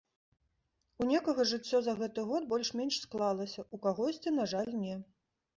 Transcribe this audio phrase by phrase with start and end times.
[1.03, 4.95] У некага жыццё за гэты год больш-менш склалася, у кагосьці, на жаль, не.